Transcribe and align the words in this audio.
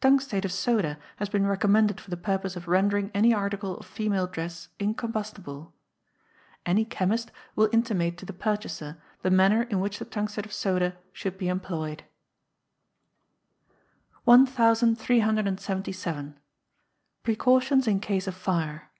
Tungstate 0.00 0.46
of 0.46 0.52
soda 0.52 0.96
has 1.16 1.28
been 1.28 1.46
recommended 1.46 2.00
for 2.00 2.08
the 2.08 2.16
purpose 2.16 2.56
of 2.56 2.66
rendering 2.66 3.10
any 3.12 3.34
article 3.34 3.76
of 3.76 3.84
female 3.84 4.26
dress 4.26 4.70
incombustible. 4.80 5.70
Any 6.64 6.86
chemist 6.86 7.30
will 7.54 7.68
intimate 7.74 8.16
to 8.16 8.24
the 8.24 8.32
purchaser 8.32 8.96
the 9.20 9.30
manner 9.30 9.64
in 9.64 9.78
which 9.80 9.98
the 9.98 10.06
tungstate 10.06 10.46
of 10.46 10.54
soda 10.54 10.96
should 11.12 11.36
be 11.36 11.48
employed. 11.48 12.04
1377. 14.24 16.40
Precautions 17.22 17.86
in 17.86 18.00
Case 18.00 18.26
of 18.26 18.34
Fire. 18.34 18.90